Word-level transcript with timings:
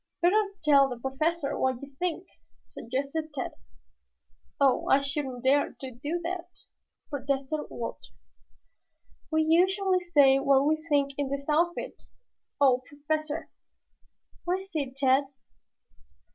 "Better 0.19 0.55
tell 0.63 0.89
the 0.89 0.97
Professor 0.97 1.55
what 1.59 1.79
you 1.83 1.95
think," 1.99 2.27
suggested 2.63 3.31
Tad. 3.35 3.51
"Oh, 4.59 4.87
I 4.87 4.99
shouldn't 4.99 5.43
dare 5.43 5.73
to 5.79 5.91
do 5.93 6.19
that," 6.23 6.65
protested 7.11 7.67
Walter. 7.69 8.09
"We 9.29 9.43
usually 9.43 9.99
say 9.99 10.39
what 10.39 10.65
we 10.65 10.83
think 10.89 11.13
in 11.19 11.29
this 11.29 11.45
outfit. 11.47 12.01
Oh, 12.59 12.81
Professor!" 12.87 13.51
"What 14.43 14.61
is 14.61 14.71
it, 14.73 14.97
Tad?" 14.97 15.25